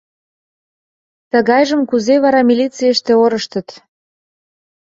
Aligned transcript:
Тыгайжым 1.31 1.81
кузе 1.89 2.15
вара 2.23 2.41
милицийыште 2.49 3.13
орыштыт?» 3.23 3.67